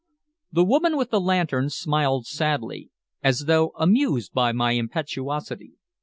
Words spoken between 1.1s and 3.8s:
the lantern smiled sadly, as though